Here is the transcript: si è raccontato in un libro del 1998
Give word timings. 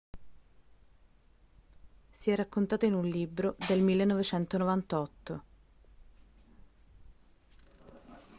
si 2.11 2.31
è 2.31 2.35
raccontato 2.35 2.85
in 2.85 2.95
un 2.95 3.07
libro 3.07 3.55
del 3.67 3.83
1998 3.83 5.43